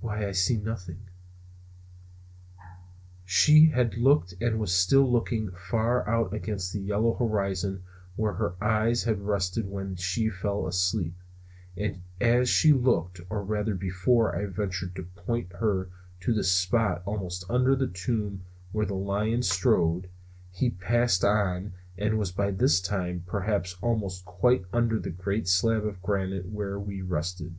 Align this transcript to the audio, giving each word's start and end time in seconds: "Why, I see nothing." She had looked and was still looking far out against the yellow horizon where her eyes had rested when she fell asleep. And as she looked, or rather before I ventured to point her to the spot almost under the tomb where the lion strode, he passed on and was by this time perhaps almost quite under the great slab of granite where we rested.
"Why, 0.00 0.24
I 0.28 0.30
see 0.30 0.56
nothing." 0.56 1.00
She 3.24 3.70
had 3.70 3.96
looked 3.96 4.32
and 4.40 4.60
was 4.60 4.72
still 4.72 5.10
looking 5.10 5.50
far 5.50 6.08
out 6.08 6.32
against 6.32 6.72
the 6.72 6.78
yellow 6.78 7.14
horizon 7.14 7.82
where 8.14 8.34
her 8.34 8.54
eyes 8.62 9.02
had 9.02 9.22
rested 9.22 9.68
when 9.68 9.96
she 9.96 10.28
fell 10.28 10.68
asleep. 10.68 11.16
And 11.76 12.02
as 12.20 12.48
she 12.48 12.72
looked, 12.72 13.20
or 13.28 13.42
rather 13.42 13.74
before 13.74 14.36
I 14.36 14.46
ventured 14.46 14.94
to 14.94 15.02
point 15.02 15.52
her 15.54 15.90
to 16.20 16.32
the 16.32 16.44
spot 16.44 17.02
almost 17.04 17.44
under 17.50 17.74
the 17.74 17.88
tomb 17.88 18.42
where 18.70 18.86
the 18.86 18.94
lion 18.94 19.42
strode, 19.42 20.08
he 20.52 20.70
passed 20.70 21.24
on 21.24 21.72
and 21.98 22.16
was 22.16 22.30
by 22.30 22.52
this 22.52 22.80
time 22.80 23.24
perhaps 23.26 23.76
almost 23.82 24.24
quite 24.24 24.66
under 24.72 25.00
the 25.00 25.10
great 25.10 25.48
slab 25.48 25.84
of 25.84 26.00
granite 26.00 26.48
where 26.48 26.78
we 26.78 27.02
rested. 27.02 27.56